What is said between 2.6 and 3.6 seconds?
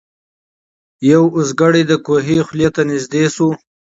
ته نیژدې سو